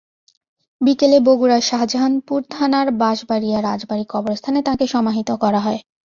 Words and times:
বিকেলে 0.81 1.17
বগুড়ার 1.19 1.61
শাহজাহানপুর 1.61 2.39
থানার 2.49 2.87
বাশবাড়িয়া 3.01 3.59
রাজবাড়ী 3.61 4.05
কবরস্থানে 4.09 4.59
তাঁকে 4.67 4.85
সমাহিত 4.87 5.29
করা 5.43 5.59
হয়। 5.59 5.79